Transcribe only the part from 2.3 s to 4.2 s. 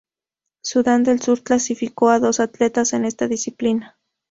atletas en esta disciplina.